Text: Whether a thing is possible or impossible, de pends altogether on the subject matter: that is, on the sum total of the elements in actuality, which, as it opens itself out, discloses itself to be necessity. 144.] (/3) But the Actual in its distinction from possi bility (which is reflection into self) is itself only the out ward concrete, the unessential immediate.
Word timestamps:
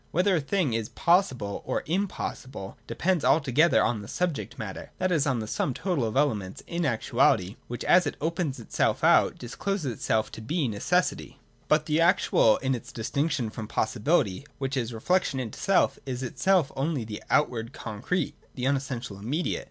Whether 0.09 0.35
a 0.37 0.41
thing 0.41 0.73
is 0.73 0.89
possible 0.89 1.61
or 1.63 1.83
impossible, 1.85 2.75
de 2.87 2.95
pends 2.95 3.23
altogether 3.23 3.83
on 3.83 4.01
the 4.01 4.07
subject 4.07 4.57
matter: 4.57 4.89
that 4.97 5.11
is, 5.11 5.27
on 5.27 5.37
the 5.37 5.45
sum 5.47 5.75
total 5.75 6.05
of 6.05 6.15
the 6.15 6.19
elements 6.21 6.63
in 6.65 6.87
actuality, 6.87 7.55
which, 7.67 7.83
as 7.83 8.07
it 8.07 8.17
opens 8.19 8.59
itself 8.59 9.03
out, 9.03 9.37
discloses 9.37 9.93
itself 9.93 10.31
to 10.31 10.41
be 10.41 10.67
necessity. 10.67 11.37
144.] 11.67 11.67
(/3) 11.67 11.67
But 11.67 11.85
the 11.85 12.01
Actual 12.01 12.57
in 12.65 12.73
its 12.73 12.91
distinction 12.91 13.51
from 13.51 13.67
possi 13.67 13.99
bility 13.99 14.45
(which 14.57 14.75
is 14.75 14.91
reflection 14.91 15.39
into 15.39 15.59
self) 15.59 15.99
is 16.07 16.23
itself 16.23 16.71
only 16.75 17.03
the 17.05 17.21
out 17.29 17.51
ward 17.51 17.71
concrete, 17.71 18.33
the 18.55 18.65
unessential 18.65 19.19
immediate. 19.19 19.59